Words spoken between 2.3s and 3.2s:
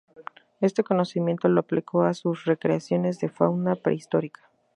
recreaciones